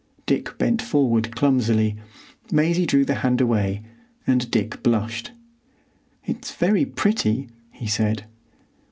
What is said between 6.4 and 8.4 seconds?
very pretty," he said.